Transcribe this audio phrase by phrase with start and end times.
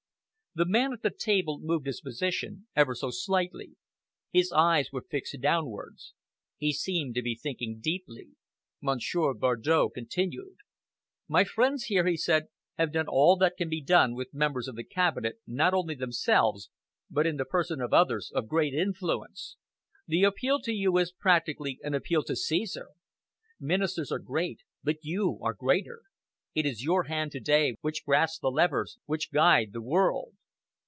[0.53, 3.77] The man at the table moved his position ever so slightly.
[4.33, 6.13] His eyes were fixed downwards.
[6.57, 8.31] He seemed to be thinking deeply.
[8.81, 10.57] Monsieur Bardow continued.
[11.29, 14.75] "My friends here," he said, "have done all that can be done with members of
[14.75, 16.69] the Cabinet, not only themselves,
[17.09, 19.55] but in the person of others of great influence.
[20.05, 22.89] The appeal to you is practically an appeal to Caesar.
[23.57, 26.01] Ministers are great, but you are greater.
[26.53, 30.33] It is your hand to day which grasps the levers which guide the world."